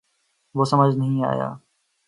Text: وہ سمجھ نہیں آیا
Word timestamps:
وہ 0.55 0.65
سمجھ 0.65 0.95
نہیں 0.97 1.23
آیا 1.25 1.49